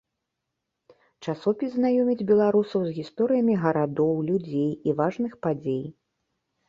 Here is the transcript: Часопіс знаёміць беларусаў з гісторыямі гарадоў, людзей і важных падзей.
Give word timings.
Часопіс 1.25 1.69
знаёміць 1.73 2.25
беларусаў 2.31 2.81
з 2.87 2.95
гісторыямі 2.97 3.59
гарадоў, 3.67 4.13
людзей 4.31 4.71
і 4.91 5.01
важных 5.03 5.41
падзей. 5.49 5.83